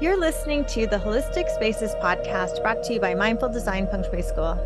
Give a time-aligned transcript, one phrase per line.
[0.00, 4.22] You're listening to the Holistic Spaces podcast brought to you by Mindful Design Feng Shui
[4.22, 4.56] School.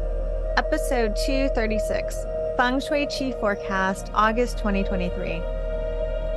[0.58, 2.26] Episode 236
[2.58, 5.40] Feng Shui Qi Forecast, August 2023.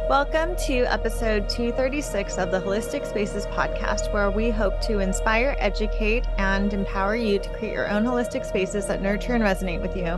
[0.07, 6.23] Welcome to episode 236 of the Holistic Spaces podcast, where we hope to inspire, educate,
[6.37, 10.17] and empower you to create your own holistic spaces that nurture and resonate with you.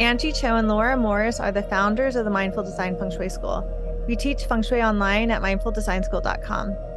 [0.00, 3.62] Anjie Cho and Laura Morris are the founders of the Mindful Design Feng Shui School.
[4.08, 6.91] We teach Feng Shui online at mindfuldesignschool.com.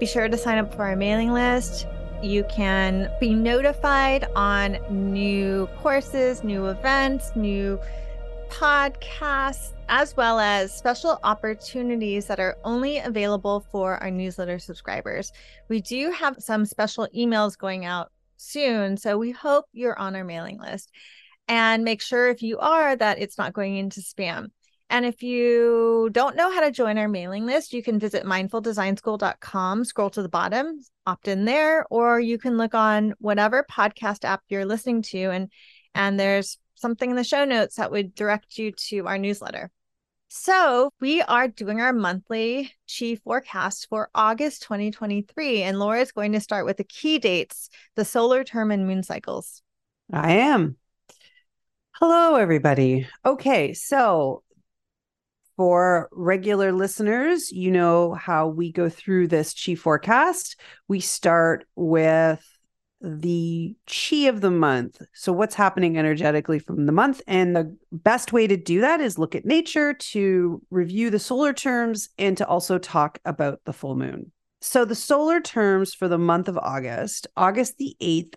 [0.00, 1.86] Be sure to sign up for our mailing list.
[2.22, 7.78] You can be notified on new courses, new events, new
[8.48, 15.32] podcasts, as well as special opportunities that are only available for our newsletter subscribers.
[15.68, 20.24] We do have some special emails going out soon, so we hope you're on our
[20.24, 20.90] mailing list.
[21.46, 24.48] And make sure if you are that it's not going into spam.
[24.90, 29.84] And if you don't know how to join our mailing list, you can visit mindfuldesignschool.com,
[29.84, 34.42] scroll to the bottom, opt in there, or you can look on whatever podcast app
[34.48, 35.48] you're listening to and
[35.94, 39.70] and there's something in the show notes that would direct you to our newsletter.
[40.28, 46.32] So, we are doing our monthly chi forecast for August 2023 and Laura is going
[46.32, 49.62] to start with the key dates, the solar term and moon cycles.
[50.12, 50.76] I am.
[51.92, 53.06] Hello, everybody.
[53.24, 54.42] Okay, so
[55.60, 60.58] for regular listeners, you know how we go through this chi forecast.
[60.88, 62.42] We start with
[63.02, 65.02] the chi of the month.
[65.12, 67.20] So, what's happening energetically from the month?
[67.26, 71.52] And the best way to do that is look at nature to review the solar
[71.52, 74.32] terms and to also talk about the full moon.
[74.62, 78.32] So, the solar terms for the month of August, August the 8th,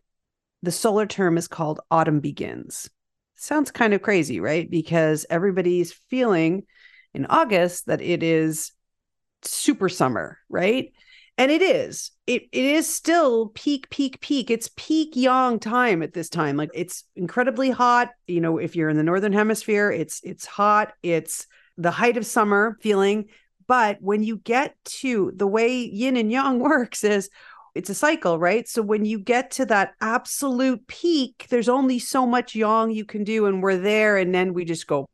[0.61, 2.89] the solar term is called Autumn Begins.
[3.35, 4.69] Sounds kind of crazy, right?
[4.69, 6.63] Because everybody's feeling
[7.13, 8.71] in August that it is
[9.43, 10.91] super summer, right?
[11.37, 12.11] And it is.
[12.27, 14.51] It it is still peak, peak, peak.
[14.51, 16.57] It's peak yang time at this time.
[16.57, 18.09] Like it's incredibly hot.
[18.27, 20.93] You know, if you're in the northern hemisphere, it's it's hot.
[21.01, 21.47] It's
[21.77, 23.29] the height of summer feeling.
[23.65, 27.29] But when you get to the way yin and yang works is
[27.73, 28.67] it's a cycle, right?
[28.67, 33.23] So when you get to that absolute peak, there's only so much yang you can
[33.23, 35.07] do, and we're there, and then we just go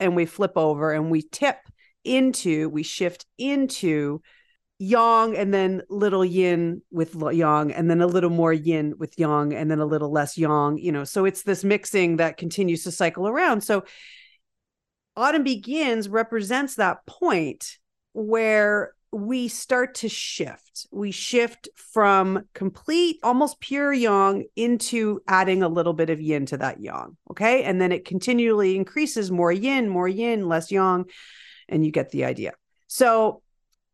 [0.00, 1.58] and we flip over and we tip
[2.02, 4.22] into, we shift into
[4.78, 9.54] yang and then little yin with yang and then a little more yin with yang
[9.54, 11.04] and then a little less yang, you know.
[11.04, 13.60] So it's this mixing that continues to cycle around.
[13.60, 13.84] So
[15.16, 17.76] autumn begins represents that point
[18.14, 20.86] where we start to shift.
[20.92, 26.56] We shift from complete, almost pure yang into adding a little bit of yin to
[26.58, 27.16] that yang.
[27.30, 27.64] Okay.
[27.64, 31.06] And then it continually increases more yin, more yin, less yang.
[31.68, 32.52] And you get the idea.
[32.86, 33.42] So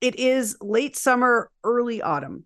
[0.00, 2.44] it is late summer, early autumn.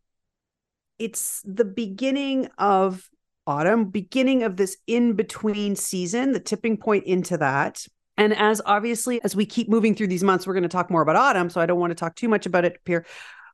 [0.98, 3.08] It's the beginning of
[3.46, 7.84] autumn, beginning of this in between season, the tipping point into that.
[8.20, 11.00] And as obviously, as we keep moving through these months, we're going to talk more
[11.00, 11.48] about autumn.
[11.48, 13.06] So I don't want to talk too much about it here.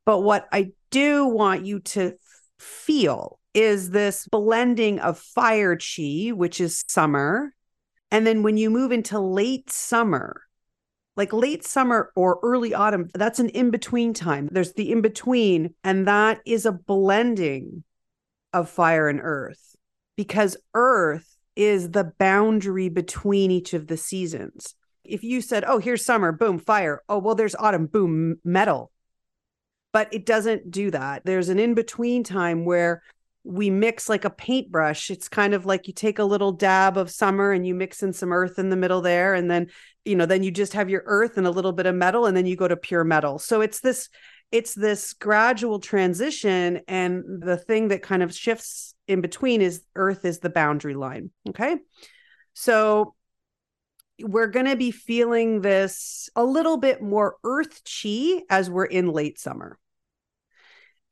[0.04, 2.14] But what I do want you to
[2.58, 7.54] feel is this blending of fire chi, which is summer.
[8.10, 10.42] And then when you move into late summer,
[11.14, 14.48] like late summer or early autumn, that's an in between time.
[14.50, 17.84] There's the in between, and that is a blending
[18.52, 19.76] of fire and earth
[20.16, 24.74] because earth is the boundary between each of the seasons.
[25.02, 27.02] If you said, oh, here's summer, boom, fire.
[27.08, 28.92] Oh, well, there's autumn, boom, metal.
[29.92, 31.24] But it doesn't do that.
[31.24, 33.02] There's an in between time where
[33.44, 35.10] we mix like a paintbrush.
[35.10, 38.12] It's kind of like you take a little dab of summer and you mix in
[38.12, 39.34] some earth in the middle there.
[39.34, 39.68] And then,
[40.04, 42.36] you know, then you just have your earth and a little bit of metal, and
[42.36, 43.38] then you go to pure metal.
[43.38, 44.08] So it's this
[44.52, 50.24] it's this gradual transition and the thing that kind of shifts in between is earth
[50.24, 51.76] is the boundary line okay?
[52.54, 53.14] So
[54.20, 59.08] we're going to be feeling this a little bit more earth chi as we're in
[59.08, 59.78] late summer.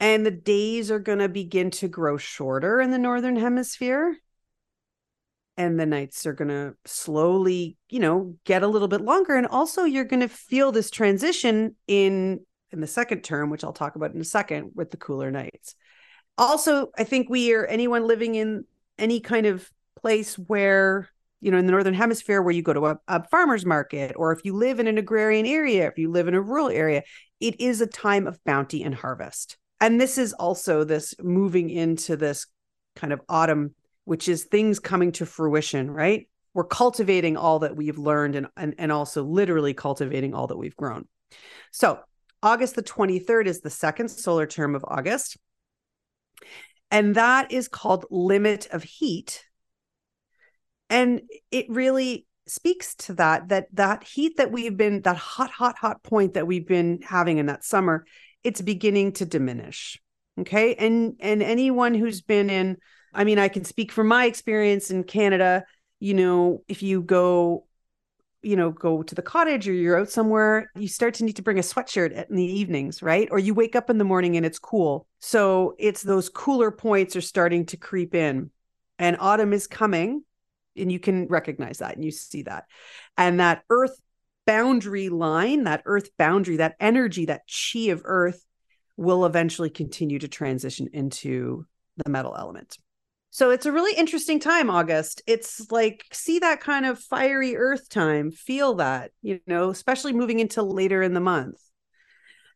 [0.00, 4.16] And the days are going to begin to grow shorter in the northern hemisphere.
[5.56, 9.36] And the nights are going to slowly you know get a little bit longer.
[9.36, 12.40] And also you're going to feel this transition in
[12.74, 15.74] in the second term, which I'll talk about in a second, with the cooler nights.
[16.36, 18.64] Also, I think we are anyone living in
[18.98, 19.68] any kind of
[20.00, 21.08] place where,
[21.40, 24.32] you know, in the Northern Hemisphere, where you go to a, a farmer's market, or
[24.32, 27.02] if you live in an agrarian area, if you live in a rural area,
[27.40, 29.56] it is a time of bounty and harvest.
[29.80, 32.46] And this is also this moving into this
[32.96, 33.74] kind of autumn,
[34.04, 36.28] which is things coming to fruition, right?
[36.54, 40.76] We're cultivating all that we've learned and, and, and also literally cultivating all that we've
[40.76, 41.06] grown.
[41.72, 41.98] So
[42.44, 45.38] August the 23rd is the second solar term of August.
[46.90, 49.44] And that is called limit of heat.
[50.90, 55.78] And it really speaks to that that that heat that we've been that hot hot
[55.78, 58.04] hot point that we've been having in that summer
[58.42, 59.98] it's beginning to diminish
[60.38, 62.76] okay and and anyone who's been in
[63.14, 65.64] i mean i can speak from my experience in canada
[66.00, 67.64] you know if you go
[68.44, 71.42] you know go to the cottage or you're out somewhere you start to need to
[71.42, 73.28] bring a sweatshirt in the evenings right?
[73.30, 75.06] Or you wake up in the morning and it's cool.
[75.20, 78.50] So it's those cooler points are starting to creep in.
[78.98, 80.24] And autumn is coming
[80.76, 82.64] and you can recognize that and you see that.
[83.16, 83.98] And that earth
[84.46, 88.44] boundary line that earth boundary that energy that chi of earth
[88.96, 91.66] will eventually continue to transition into
[91.96, 92.76] the metal element
[93.34, 97.88] so it's a really interesting time august it's like see that kind of fiery earth
[97.88, 101.58] time feel that you know especially moving into later in the month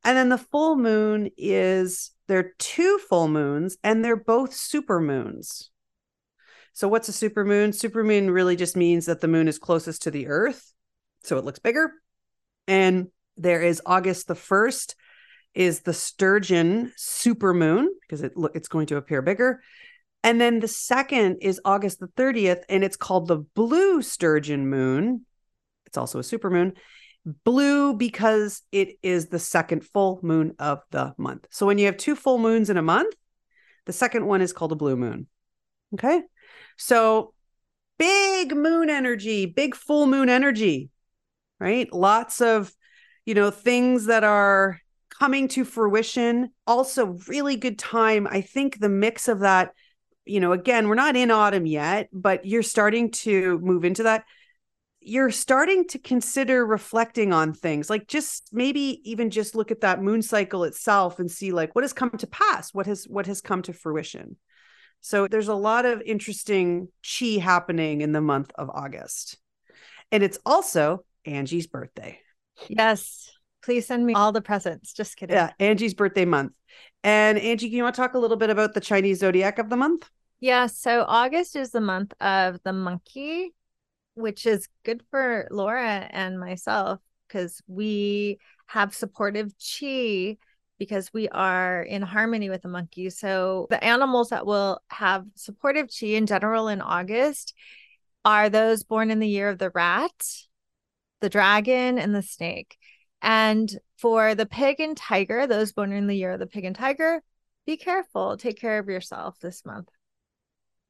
[0.05, 5.01] and then the full moon is there are two full moons and they're both super
[5.01, 5.71] moons
[6.79, 7.73] so, what's a super moon?
[7.73, 10.73] Super moon really just means that the moon is closest to the Earth,
[11.25, 11.91] so it looks bigger.
[12.69, 14.95] And there is August the 1st
[15.55, 19.61] is the sturgeon super moon because it it's going to appear bigger.
[20.23, 25.25] And then the second is August the 30th and it's called the blue sturgeon moon.
[25.87, 26.73] It's also a supermoon.
[27.45, 31.47] Blue because it is the second full moon of the month.
[31.51, 33.15] So when you have two full moons in a month,
[33.87, 35.27] the second one is called a blue moon.
[35.95, 36.23] Okay?
[36.77, 37.33] So
[37.99, 40.91] big moon energy, big full moon energy,
[41.59, 41.93] right?
[41.93, 42.73] Lots of,
[43.25, 44.81] you know, things that are
[45.19, 46.51] coming to fruition.
[46.67, 48.27] Also, really good time.
[48.31, 49.73] I think the mix of that,
[50.29, 54.25] you know, again, we're not in autumn yet, but you're starting to move into that.
[55.01, 60.03] You're starting to consider reflecting on things like just maybe even just look at that
[60.03, 63.41] moon cycle itself and see like what has come to pass, what has what has
[63.41, 64.37] come to fruition.
[65.01, 69.39] So there's a lot of interesting chi happening in the month of August.
[70.11, 72.21] And it's also Anjie's birthday.
[72.69, 73.31] Yes.
[73.63, 74.93] Please send me all the presents.
[74.93, 75.37] Just kidding.
[75.37, 76.53] Yeah, Anjie's birthday month.
[77.05, 79.69] And Anjie, can you want to talk a little bit about the Chinese zodiac of
[79.69, 80.09] the month?
[80.41, 80.67] Yeah.
[80.67, 83.55] So August is the month of the monkey,
[84.15, 90.37] which is good for Laura and myself because we have supportive chi
[90.79, 93.11] because we are in harmony with the monkey.
[93.11, 97.53] So the animals that will have supportive chi in general in August
[98.25, 100.13] are those born in the year of the rat,
[101.21, 102.77] the dragon, and the snake.
[103.21, 106.77] And for the pig and tiger, those born in the year of the pig and
[106.77, 107.23] tiger,
[107.67, 108.37] be careful.
[108.37, 109.89] Take care of yourself this month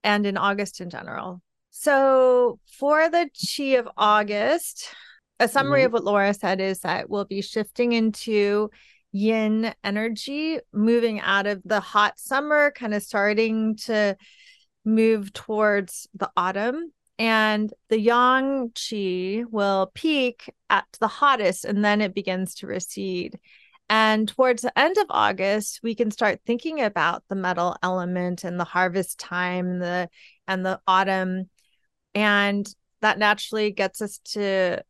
[0.05, 1.41] and in August in general.
[1.71, 4.89] So for the chi of August,
[5.41, 5.87] a summary mm-hmm.
[5.87, 8.71] of what Laura said is that we'll be shifting into
[9.13, 14.17] yin energy moving out of the hot summer, kind of starting to
[14.85, 16.93] move towards the autumn.
[17.19, 23.39] And the yang chi will peak at the hottest and then it begins to recede.
[23.91, 28.61] And towards the end of August, we can start thinking about the metal element and
[28.61, 30.11] the harvest time, the
[30.47, 31.49] and the autumn.
[32.15, 32.69] And
[33.01, 34.83] that naturally gets us to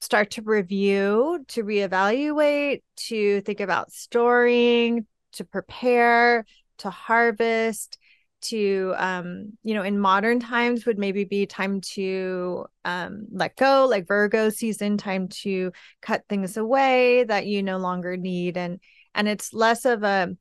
[0.00, 6.44] start to review, to reevaluate, to think about storing, to prepare,
[6.78, 7.98] to harvest,
[8.42, 13.86] to um, you know, in modern times would maybe be time to um let go,
[13.88, 18.56] like Virgo season, time to cut things away that you no longer need.
[18.56, 18.80] And
[19.14, 20.36] and it's less of a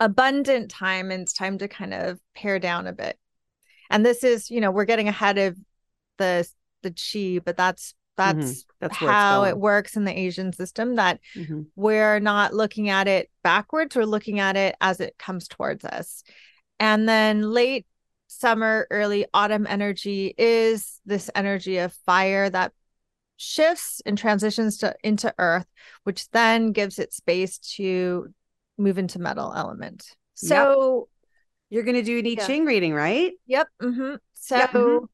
[0.00, 3.18] abundant time and it's time to kind of pare down a bit.
[3.90, 5.56] And this is, you know, we're getting ahead of
[6.18, 6.48] the
[6.82, 8.70] the chi, but that's that's, mm-hmm.
[8.80, 11.62] That's how it works in the Asian system that mm-hmm.
[11.74, 16.22] we're not looking at it backwards, we're looking at it as it comes towards us.
[16.80, 17.86] And then late
[18.26, 22.72] summer, early autumn energy is this energy of fire that
[23.36, 25.66] shifts and transitions to into earth,
[26.04, 28.32] which then gives it space to
[28.78, 30.16] move into metal element.
[30.34, 31.08] So
[31.70, 31.74] yep.
[31.74, 32.68] you're going to do an I Ching yeah.
[32.68, 33.32] reading, right?
[33.46, 33.68] Yep.
[33.82, 34.14] Mm-hmm.
[34.34, 34.70] So yep.
[34.72, 35.04] Mm-hmm.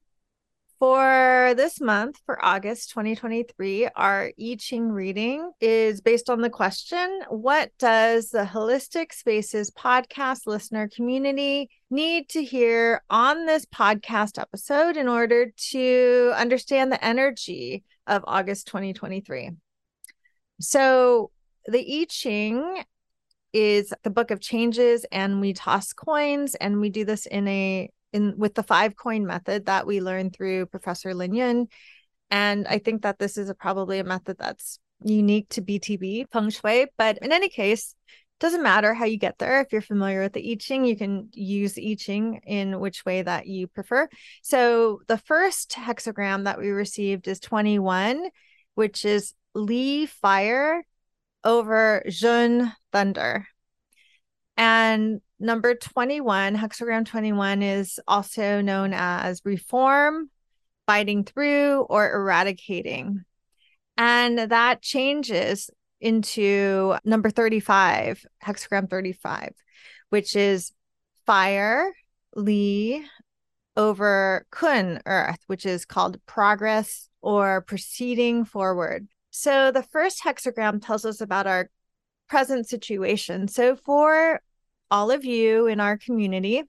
[0.79, 7.21] For this month, for August 2023, our I Ching reading is based on the question
[7.29, 14.97] What does the Holistic Spaces podcast listener community need to hear on this podcast episode
[14.97, 19.49] in order to understand the energy of August 2023?
[20.61, 21.31] So,
[21.65, 22.83] the I Ching
[23.51, 27.89] is the book of changes, and we toss coins, and we do this in a
[28.17, 31.67] in with the five coin method that we learned through Professor Lin Yun.
[32.29, 36.49] And I think that this is a, probably a method that's unique to BTB feng
[36.49, 36.87] shui.
[36.97, 37.95] But in any case,
[38.39, 39.61] doesn't matter how you get there.
[39.61, 43.21] If you're familiar with the I Ching, you can use I Ching in which way
[43.21, 44.07] that you prefer.
[44.43, 48.29] So the first hexagram that we received is 21,
[48.75, 50.83] which is Li fire
[51.43, 53.47] over Jun thunder.
[54.55, 60.29] And number 21, hexagram 21 is also known as reform,
[60.85, 63.23] fighting through, or eradicating.
[63.97, 69.53] And that changes into number 35, hexagram 35,
[70.09, 70.71] which is
[71.25, 71.91] fire,
[72.35, 73.03] Li,
[73.75, 79.07] over Kun, earth, which is called progress or proceeding forward.
[79.29, 81.69] So the first hexagram tells us about our
[82.27, 83.47] present situation.
[83.47, 84.41] So for
[84.89, 86.63] all of you in our community,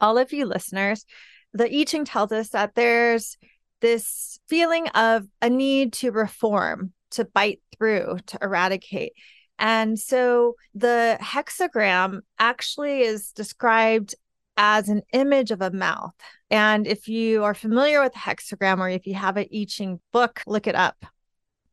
[0.00, 1.04] all of you listeners,
[1.52, 3.36] the I Ching tells us that there's
[3.80, 9.12] this feeling of a need to reform, to bite through, to eradicate.
[9.58, 14.14] And so the hexagram actually is described
[14.56, 16.14] as an image of a mouth.
[16.50, 20.00] And if you are familiar with the hexagram or if you have an I Ching
[20.12, 21.04] book, look it up.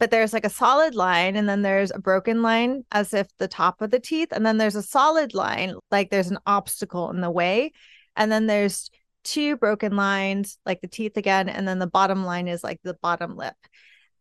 [0.03, 3.47] But there's like a solid line, and then there's a broken line as if the
[3.47, 4.33] top of the teeth.
[4.33, 7.71] And then there's a solid line, like there's an obstacle in the way.
[8.17, 8.89] And then there's
[9.23, 11.47] two broken lines, like the teeth again.
[11.47, 13.55] And then the bottom line is like the bottom lip.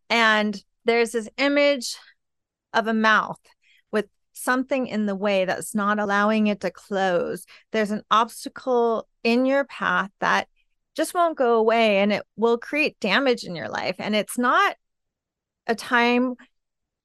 [0.08, 1.96] And there's this image
[2.72, 3.40] of a mouth
[3.90, 7.44] with something in the way that's not allowing it to close.
[7.72, 10.46] There's an obstacle in your path that
[10.94, 13.96] just won't go away and it will create damage in your life.
[13.98, 14.76] And it's not
[15.66, 16.34] a time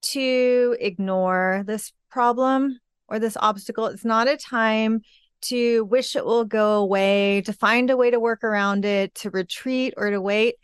[0.02, 3.88] to ignore this problem or this obstacle.
[3.88, 5.02] It's not a time
[5.44, 9.30] to wish it will go away, to find a way to work around it, to
[9.30, 10.56] retreat or to wait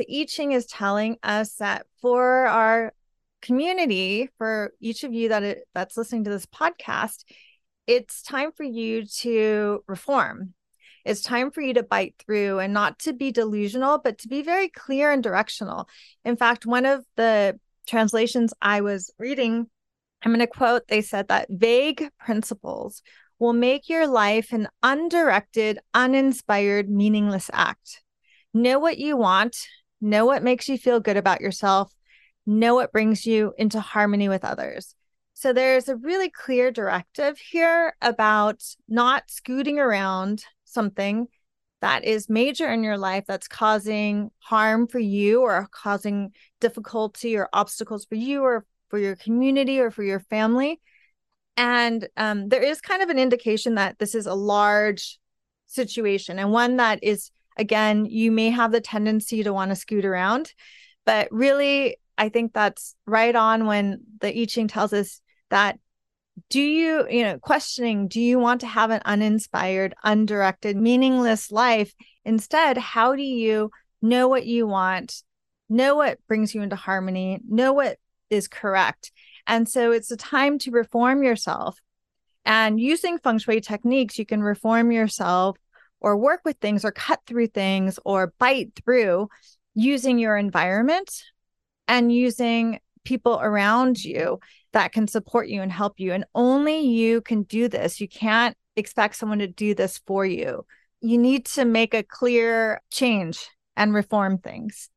[0.00, 2.94] the I Ching is telling us that for our
[3.42, 7.24] community, for each of you that it, that's listening to this podcast,
[7.86, 10.54] it's time for you to reform.
[11.04, 14.42] It's time for you to bite through and not to be delusional, but to be
[14.42, 15.88] very clear and directional.
[16.24, 19.66] In fact, one of the translations I was reading,
[20.22, 23.02] I'm going to quote, they said that vague principles
[23.38, 28.02] will make your life an undirected, uninspired, meaningless act.
[28.52, 29.56] Know what you want,
[30.00, 31.92] know what makes you feel good about yourself,
[32.46, 34.94] know what brings you into harmony with others.
[35.34, 41.28] So there's a really clear directive here about not scooting around something
[41.80, 47.48] that is major in your life that's causing harm for you or causing difficulty or
[47.52, 50.80] obstacles for you or for your community or for your family.
[51.56, 55.18] And um, there is kind of an indication that this is a large
[55.66, 60.04] situation and one that is again, you may have the tendency to want to scoot
[60.04, 60.54] around,
[61.04, 65.78] but really, I think that's right on when the I Ching tells us that
[66.48, 71.94] do you, you know, questioning, do you want to have an uninspired, undirected, meaningless life?
[72.24, 73.70] Instead, how do you
[74.02, 75.22] know what you want,
[75.68, 77.98] know what brings you into harmony, know what
[78.30, 79.12] is correct?
[79.46, 81.78] And so it's a time to reform yourself.
[82.44, 85.56] And using feng shui techniques, you can reform yourself
[86.00, 89.28] or work with things or cut through things or bite through
[89.74, 91.10] using your environment
[91.86, 94.38] and using people around you
[94.72, 96.12] that can support you and help you.
[96.12, 98.00] And only you can do this.
[98.00, 100.64] You can't expect someone to do this for you.
[101.00, 104.90] You need to make a clear change and reform things.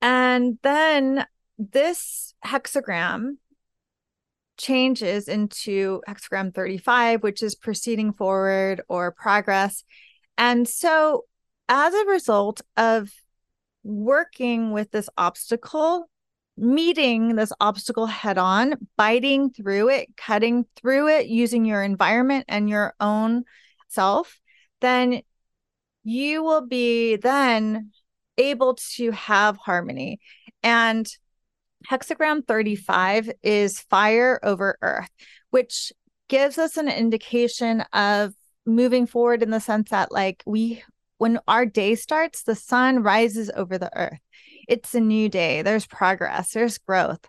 [0.00, 1.26] And then
[1.58, 3.36] this hexagram
[4.56, 9.84] changes into hexagram 35, which is proceeding forward or progress.
[10.36, 11.24] And so,
[11.68, 13.10] as a result of
[13.82, 16.08] working with this obstacle,
[16.58, 22.68] meeting this obstacle head on, biting through it, cutting through it using your environment and
[22.68, 23.44] your own
[23.88, 24.40] self,
[24.80, 25.22] then
[26.04, 27.90] you will be then
[28.36, 30.20] able to have harmony.
[30.62, 31.08] And
[31.88, 35.10] hexagram 35 is fire over earth,
[35.50, 35.92] which
[36.28, 38.34] gives us an indication of
[38.66, 40.82] moving forward in the sense that, like, we,
[41.16, 44.18] when our day starts, the sun rises over the earth.
[44.68, 45.62] It's a new day.
[45.62, 47.26] There's progress, there's growth.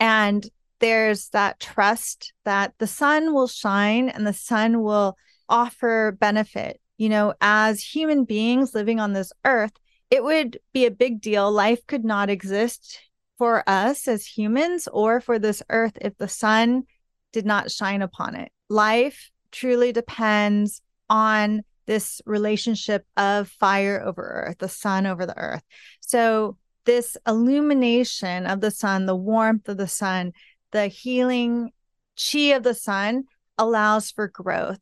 [0.00, 0.48] And
[0.80, 5.16] there's that trust that the sun will shine and the sun will
[5.48, 6.80] offer benefit.
[6.96, 9.72] You know, as human beings living on this earth,
[10.10, 11.50] it would be a big deal.
[11.50, 13.00] Life could not exist
[13.38, 16.84] for us as humans or for this earth if the sun
[17.32, 18.50] did not shine upon it.
[18.68, 20.80] Life truly depends
[21.10, 25.62] on this relationship of fire over earth, the sun over the earth.
[26.00, 26.56] So
[26.88, 30.32] this illumination of the sun, the warmth of the sun,
[30.72, 31.70] the healing
[32.16, 33.24] chi of the sun
[33.58, 34.80] allows for growth.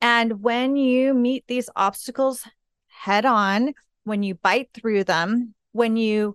[0.00, 2.48] And when you meet these obstacles
[2.88, 6.34] head on, when you bite through them, when you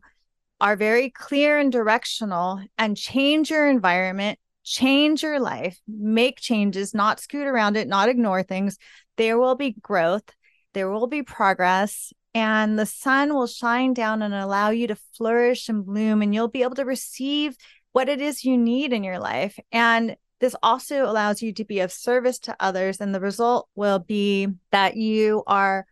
[0.61, 7.19] are very clear and directional and change your environment, change your life, make changes, not
[7.19, 8.77] scoot around it, not ignore things,
[9.17, 10.29] there will be growth,
[10.73, 15.69] there will be progress, and the sun will shine down and allow you to flourish
[15.69, 17.55] and bloom, and you'll be able to receive
[17.93, 19.57] what it is you need in your life.
[19.71, 22.99] And this also allows you to be of service to others.
[22.99, 25.85] And the result will be that you are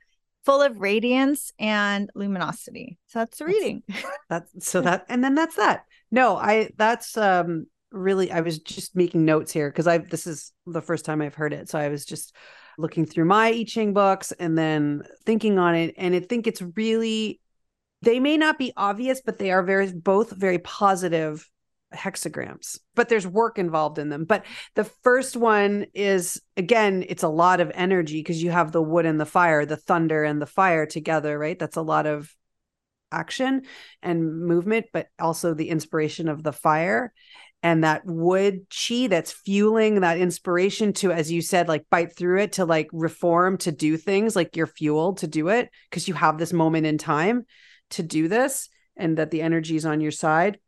[0.46, 2.98] full of radiance and luminosity.
[3.08, 3.84] So that's the reading.
[3.88, 5.86] That's, that's so that and then that's that.
[6.12, 10.52] No, I that's um really I was just making notes here because I this is
[10.68, 11.70] the first time I've heard it.
[11.70, 12.36] So I was just
[12.78, 16.62] looking through my I Ching books and then thinking on it and I think it's
[16.76, 17.40] really
[18.02, 21.50] they may not be obvious but they are very both very positive
[21.94, 24.26] hexagrams, but there's work involved in them.
[24.26, 28.82] But the first one is again, it's a lot of energy because you have the
[28.82, 31.58] wood and the fire, the thunder and the fire together, right?
[31.58, 32.34] That's a lot of
[33.14, 33.64] action
[34.02, 37.14] and movement, but also the inspiration of the fire.
[37.62, 42.42] And that wood chi that's fueling that inspiration to as you said like bite through
[42.42, 46.14] it to like reform to do things like you're fueled to do it because you
[46.14, 47.46] have this moment in time
[47.92, 48.68] to do this
[48.98, 50.60] and that the energy is on your side.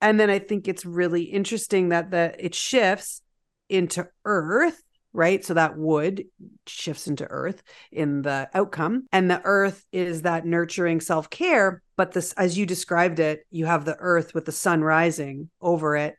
[0.00, 3.22] And then i think it's really interesting that the it shifts
[3.68, 5.44] into earth right?
[5.44, 6.24] So that wood
[6.66, 9.06] shifts into earth in the outcome.
[9.12, 13.84] And the earth is that nurturing self-care but this as you described it you have
[13.84, 16.16] the earth with the sun rising over it.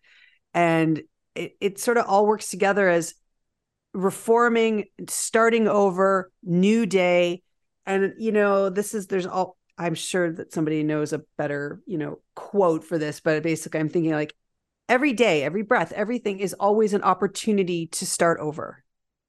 [0.53, 1.01] And
[1.35, 3.15] it, it sort of all works together as
[3.93, 7.41] reforming starting over new day.
[7.85, 11.97] And you know this is there's all I'm sure that somebody knows a better, you
[11.97, 14.35] know, quote for this, but basically I'm thinking like
[14.87, 18.82] every day, every breath, everything is always an opportunity to start over.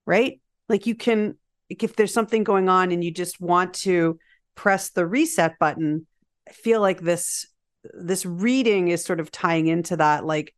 [0.07, 0.40] Right?
[0.69, 1.37] Like you can
[1.69, 4.19] if there's something going on and you just want to
[4.55, 6.07] press the reset button,
[6.49, 7.47] I feel like this
[7.93, 10.55] this reading is sort of tying into that like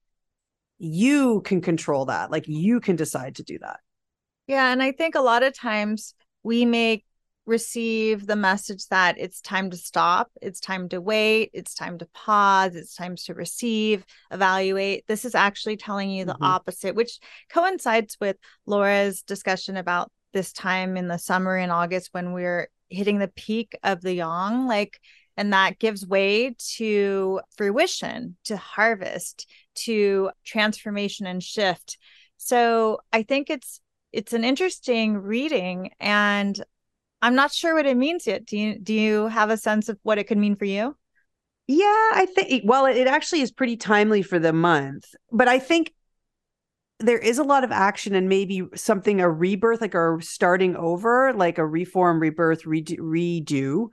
[0.78, 2.30] you can control that.
[2.30, 3.80] Like you can decide to do that.
[4.46, 7.04] Yeah, and I think a lot of times we make
[7.46, 12.06] receive the message that it's time to stop, it's time to wait, it's time to
[12.12, 15.06] pause, it's time to receive, evaluate.
[15.06, 16.44] This is actually telling you the mm-hmm.
[16.44, 17.18] opposite, which
[17.50, 23.18] coincides with Laura's discussion about this time in the summer in August when we're hitting
[23.18, 25.00] the peak of the yang, like
[25.36, 31.98] and that gives way to fruition, to harvest, to transformation and shift.
[32.38, 33.80] So I think it's
[34.12, 36.62] it's an interesting reading and
[37.22, 38.44] I'm not sure what it means yet.
[38.46, 40.96] Do you do you have a sense of what it could mean for you?
[41.66, 45.92] Yeah, I think well, it, actually is pretty timely for the month, but I think
[47.00, 51.32] there is a lot of action and maybe something a rebirth, like a starting over,
[51.34, 53.88] like a reform, rebirth, redo, redo.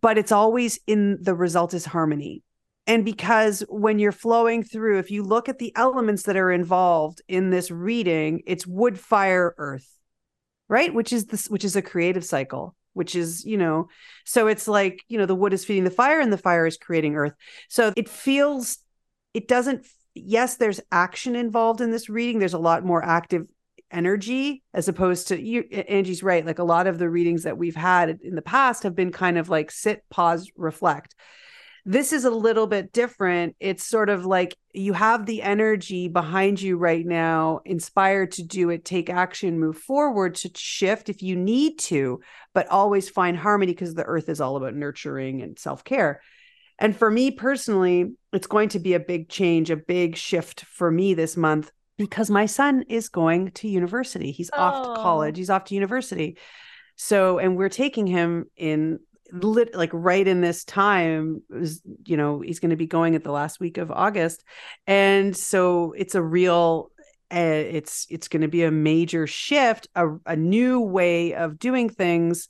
[0.00, 2.42] But it's always in the result is harmony.
[2.86, 7.22] And because when you're flowing through, if you look at the elements that are involved
[7.28, 9.88] in this reading, it's wood, fire, earth
[10.72, 10.92] right?
[10.92, 13.88] Which is this which is a creative cycle which is you know
[14.24, 16.78] so it's like you know the wood is feeding the fire and the fire is
[16.78, 17.34] creating earth.
[17.68, 18.78] So it feels
[19.34, 22.38] it doesn't yes there's action involved in this reading.
[22.38, 23.46] There's a lot more active
[23.90, 26.46] energy as opposed to you anjie's right.
[26.46, 29.36] Like a lot of the readings that we've had in the past have been kind
[29.36, 31.14] of like sit pause reflect
[31.84, 33.56] this is a little bit different.
[33.58, 38.70] It's sort of like you have the energy behind you right now, inspired to do
[38.70, 42.20] it, take action, move forward to shift if you need to,
[42.54, 46.22] but always find harmony because the earth is all about nurturing and self care.
[46.78, 50.90] And for me personally, it's going to be a big change, a big shift for
[50.90, 54.30] me this month because my son is going to university.
[54.30, 54.58] He's oh.
[54.58, 55.02] off to oh.
[55.02, 56.38] college, he's off to university.
[56.94, 59.00] So, and we're taking him in
[59.32, 63.24] lit, like right in this time was, you know he's going to be going at
[63.24, 64.44] the last week of august.
[64.86, 66.90] And so it's a real
[67.32, 71.88] uh, it's it's going to be a major shift a, a new way of doing
[71.88, 72.48] things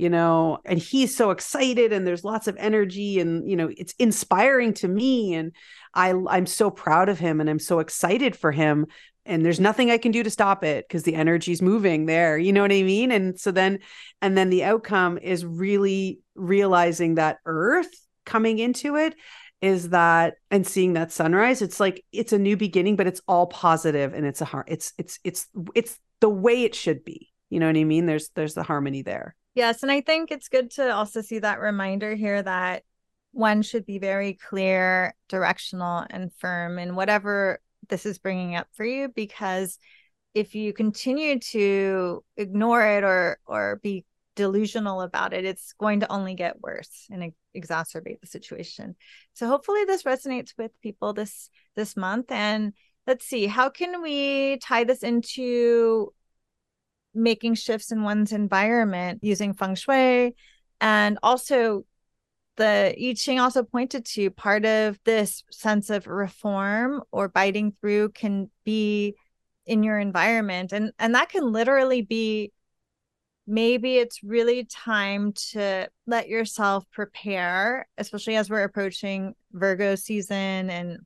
[0.00, 3.92] you know and he's so excited and there's lots of energy and you know it's
[3.98, 5.52] inspiring to me and
[5.94, 8.86] i i'm so proud of him and i'm so excited for him
[9.26, 12.38] and there's nothing I can do to stop it because the energy's moving there.
[12.38, 13.12] You know what I mean?
[13.12, 13.80] And so then,
[14.22, 17.90] and then the outcome is really realizing that earth
[18.24, 19.14] coming into it
[19.60, 23.46] is that and seeing that sunrise it's like it's a new beginning but it's all
[23.46, 27.60] positive and it's a heart it's it's it's it's the way it should be you
[27.60, 30.70] know what i mean there's there's the harmony there yes and i think it's good
[30.70, 32.84] to also see that reminder here that
[33.32, 38.84] one should be very clear, directional, and firm in whatever this is bringing up for
[38.84, 39.78] you because
[40.34, 44.04] if you continue to ignore it or or be
[44.36, 48.96] delusional about it it's going to only get worse and exacerbate the situation.
[49.34, 52.72] So hopefully this resonates with people this this month and
[53.06, 56.12] let's see how can we tie this into
[57.14, 60.34] making shifts in one's environment using feng shui?
[60.80, 61.84] And also
[62.56, 68.10] the I Ching also pointed to part of this sense of reform or biting through
[68.10, 69.14] can be
[69.66, 70.72] in your environment.
[70.72, 72.52] And and that can literally be
[73.46, 80.98] maybe it's really time to let yourself prepare especially as we're approaching virgo season and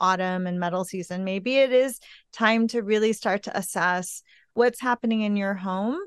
[0.00, 1.24] autumn and metal season.
[1.24, 2.00] Maybe it is
[2.32, 4.22] time to really start to assess
[4.54, 5.98] what's happening in your home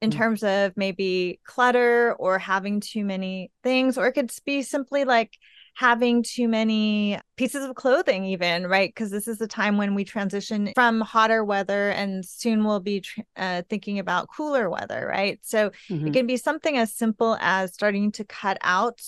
[0.00, 0.16] in mm.
[0.16, 5.38] terms of maybe clutter or having too many things, or it could be simply like
[5.74, 8.88] having too many pieces of clothing, even, right?
[8.88, 13.04] Because this is the time when we transition from hotter weather and soon we'll be
[13.36, 15.38] uh, thinking about cooler weather, right?
[15.42, 16.06] So mm-hmm.
[16.06, 19.02] it can be something as simple as starting to cut out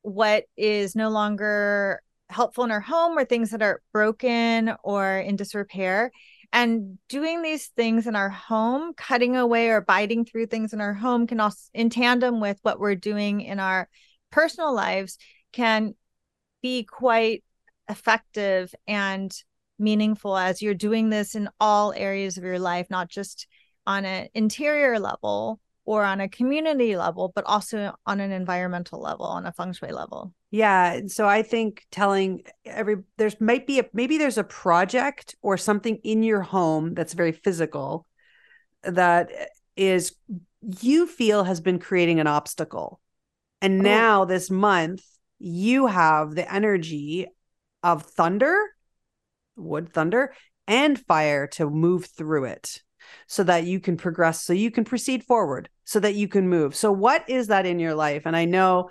[0.00, 5.36] what is no longer helpful in our home or things that are broken or in
[5.36, 6.10] disrepair
[6.52, 10.94] and doing these things in our home cutting away or biting through things in our
[10.94, 13.88] home can also in tandem with what we're doing in our
[14.30, 15.18] personal lives
[15.52, 15.94] can
[16.62, 17.42] be quite
[17.88, 19.34] effective and
[19.78, 23.46] meaningful as you're doing this in all areas of your life not just
[23.86, 29.26] on an interior level or on a community level but also on an environmental level
[29.26, 31.00] on a feng shui level yeah.
[31.06, 35.96] So I think telling every there's might be a maybe there's a project or something
[36.04, 38.06] in your home that's very physical
[38.82, 39.30] that
[39.76, 40.14] is
[40.60, 43.00] you feel has been creating an obstacle.
[43.62, 43.82] And oh.
[43.82, 45.02] now this month
[45.38, 47.28] you have the energy
[47.82, 48.54] of thunder,
[49.56, 50.34] wood thunder,
[50.66, 52.82] and fire to move through it
[53.26, 56.74] so that you can progress, so you can proceed forward, so that you can move.
[56.74, 58.22] So, what is that in your life?
[58.26, 58.90] And I know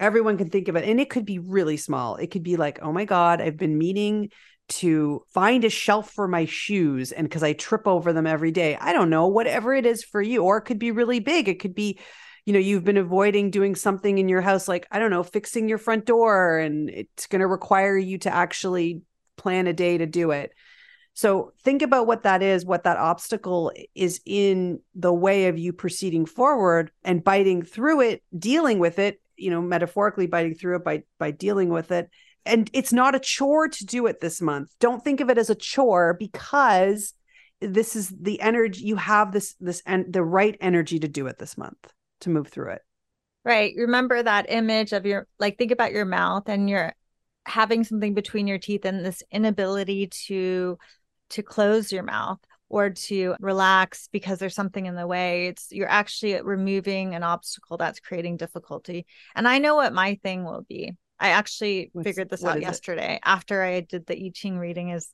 [0.00, 2.80] everyone can think of it and it could be really small it could be like
[2.82, 4.30] oh my god i've been meaning
[4.68, 8.76] to find a shelf for my shoes and because i trip over them every day
[8.80, 11.60] i don't know whatever it is for you or it could be really big it
[11.60, 11.98] could be
[12.46, 15.68] you know you've been avoiding doing something in your house like i don't know fixing
[15.68, 19.02] your front door and it's going to require you to actually
[19.36, 20.52] plan a day to do it
[21.14, 25.72] so think about what that is, what that obstacle is in the way of you
[25.72, 30.84] proceeding forward and biting through it, dealing with it, you know metaphorically biting through it
[30.84, 32.10] by by dealing with it.
[32.46, 34.74] And it's not a chore to do it this month.
[34.80, 37.12] Don't think of it as a chore because
[37.60, 41.38] this is the energy you have this this and the right energy to do it
[41.38, 42.82] this month to move through it.
[43.44, 43.74] Right.
[43.76, 46.94] Remember that image of your like think about your mouth and you're
[47.46, 50.78] having something between your teeth and this inability to
[51.30, 52.38] to close your mouth
[52.68, 55.48] or to relax because there's something in the way.
[55.48, 59.06] It's you're actually removing an obstacle that's creating difficulty.
[59.34, 60.92] And I know what my thing will be.
[61.18, 63.20] I actually What's, figured this out yesterday it?
[63.24, 65.12] after I did the I Ching reading is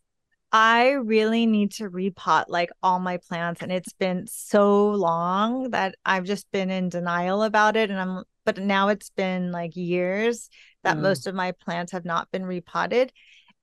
[0.52, 5.96] I really need to repot like all my plants and it's been so long that
[6.04, 10.48] I've just been in denial about it and I'm but now it's been like years
[10.84, 11.00] that mm.
[11.00, 13.12] most of my plants have not been repotted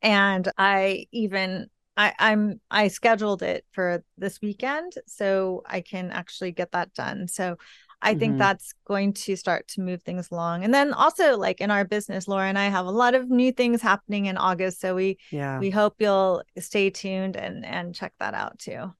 [0.02, 6.52] and I even I, I'm I scheduled it for this weekend so I can actually
[6.52, 7.28] get that done.
[7.28, 7.58] So
[8.02, 8.20] I mm-hmm.
[8.20, 10.64] think that's going to start to move things along.
[10.64, 13.52] And then also like in our business, Laura and I have a lot of new
[13.52, 14.82] things happening in August.
[14.82, 18.94] So we yeah we hope you'll stay tuned and and check that out too.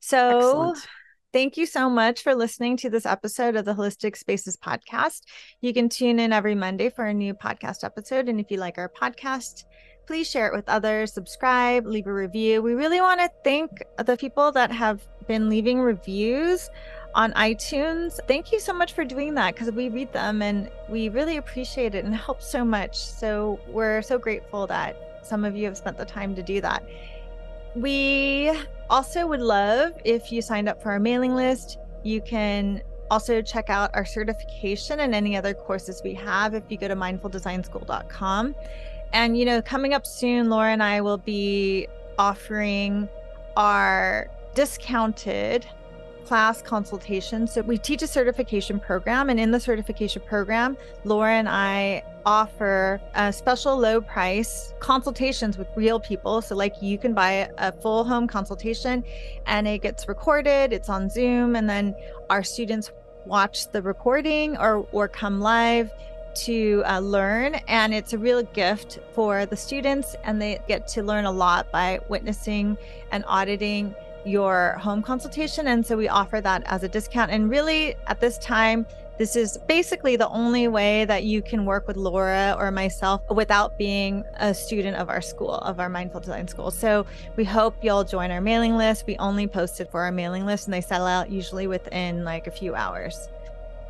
[0.00, 0.86] So Excellent.
[1.32, 5.20] Thank you so much for listening to this episode of the Holistic Spaces podcast.
[5.60, 8.30] You can tune in every Monday for a new podcast episode.
[8.30, 9.64] And if you like our podcast,
[10.06, 12.62] please share it with others, subscribe, leave a review.
[12.62, 16.70] We really want to thank the people that have been leaving reviews
[17.14, 18.20] on iTunes.
[18.28, 21.94] Thank you so much for doing that because we read them and we really appreciate
[21.94, 22.96] it and it helps so much.
[22.96, 26.84] So we're so grateful that some of you have spent the time to do that.
[27.74, 28.52] We
[28.88, 31.78] also would love if you signed up for our mailing list.
[32.04, 36.76] You can also check out our certification and any other courses we have if you
[36.76, 38.54] go to mindfuldesignschool.com.
[39.16, 43.08] And, you know, coming up soon, Laura and I will be offering
[43.56, 45.66] our discounted
[46.26, 47.46] class consultation.
[47.46, 53.00] So we teach a certification program, and in the certification program, Laura and I offer
[53.14, 56.42] a special low price consultations with real people.
[56.42, 59.02] So, like, you can buy a full home consultation
[59.46, 61.94] and it gets recorded, it's on Zoom, and then
[62.28, 62.90] our students
[63.24, 65.90] watch the recording or, or come live
[66.36, 71.02] to uh, learn, and it's a real gift for the students, and they get to
[71.02, 72.76] learn a lot by witnessing
[73.10, 73.94] and auditing
[74.24, 75.68] your home consultation.
[75.68, 77.30] And so we offer that as a discount.
[77.30, 78.86] And really, at this time,
[79.18, 83.78] this is basically the only way that you can work with Laura or myself without
[83.78, 86.70] being a student of our school, of our Mindful Design School.
[86.70, 89.06] So we hope you'll join our mailing list.
[89.06, 92.46] We only post it for our mailing list and they sell out usually within like
[92.46, 93.28] a few hours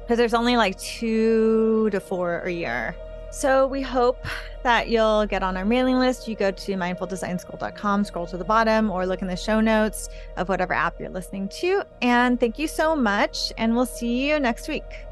[0.07, 2.95] because there's only like two to four a year.
[3.33, 4.25] So we hope
[4.63, 6.29] that you'll get on our mailing list.
[6.29, 10.49] You go to mindfuldesignschool.com, scroll to the bottom, or look in the show notes of
[10.49, 11.83] whatever app you're listening to.
[12.03, 13.53] And thank you so much.
[13.59, 15.06] And we'll see you next week.